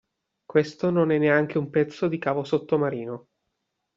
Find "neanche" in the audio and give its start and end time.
1.19-1.59